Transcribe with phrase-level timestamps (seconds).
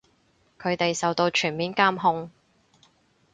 [0.57, 2.31] 佢哋受到全面監控